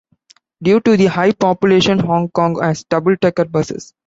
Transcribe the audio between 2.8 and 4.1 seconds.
double-decker buses.